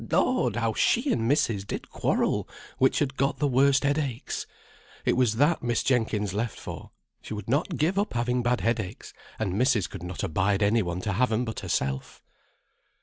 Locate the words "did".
1.63-1.91